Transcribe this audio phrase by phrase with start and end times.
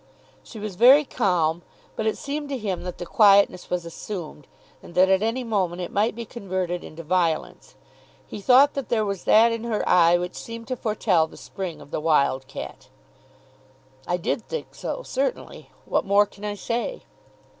[0.43, 1.61] She was very calm;
[1.95, 4.47] but it seemed to him that the quietness was assumed,
[4.81, 7.75] and that at any moment it might be converted into violence.
[8.25, 11.79] He thought that there was that in her eye which seemed to foretell the spring
[11.81, 12.89] of the wild cat.
[14.07, 15.69] "I did think so certainly.
[15.85, 17.03] What more can I say?"